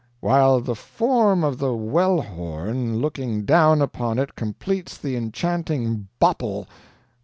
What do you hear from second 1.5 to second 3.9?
the Wellhorn looking down